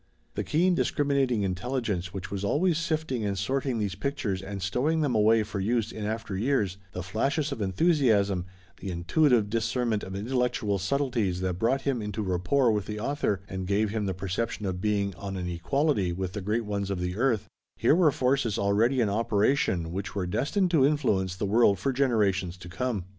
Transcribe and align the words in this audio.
The 0.33 0.43
keen 0.43 0.73
discriminating 0.73 1.43
intelligence 1.43 2.11
which 2.11 2.31
was 2.31 2.43
always 2.43 2.79
sifting 2.79 3.23
and 3.23 3.37
sorting 3.37 3.77
these 3.77 3.93
pictures 3.93 4.41
and 4.41 4.59
stowing 4.59 5.01
them 5.01 5.13
away 5.13 5.43
for 5.43 5.59
use 5.59 5.91
in 5.91 6.05
after 6.07 6.35
years, 6.35 6.77
the 6.93 7.03
flashes 7.03 7.51
of 7.51 7.61
enthusiasm, 7.61 8.47
the 8.79 8.89
intuitive 8.89 9.47
discernment 9.47 10.01
of 10.03 10.15
intellectual 10.15 10.79
subtleties 10.79 11.39
that 11.41 11.59
brought 11.59 11.81
him 11.81 12.01
into 12.01 12.23
rapport 12.23 12.71
with 12.71 12.87
the 12.87 12.99
author 12.99 13.41
and 13.47 13.67
gave 13.67 13.91
him 13.91 14.07
the 14.07 14.15
perception 14.15 14.65
of 14.65 14.81
being 14.81 15.13
on 15.17 15.37
an 15.37 15.47
equality 15.47 16.11
with 16.13 16.33
the 16.33 16.41
great 16.41 16.65
ones 16.65 16.89
of 16.89 16.99
the 16.99 17.15
earth, 17.15 17.45
here 17.77 17.93
were 17.93 18.11
forces 18.11 18.57
already 18.57 19.01
in 19.01 19.07
operation 19.07 19.91
which 19.91 20.15
were 20.15 20.25
destined 20.25 20.71
to 20.71 20.83
influence 20.83 21.35
the 21.35 21.45
world 21.45 21.77
for 21.77 21.93
generations 21.93 22.57
to 22.57 22.67
come. 22.67 23.05